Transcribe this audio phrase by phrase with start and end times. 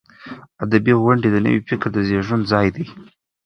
[0.63, 2.85] ادبي غونډې د نوي فکر د زیږون ځای دی.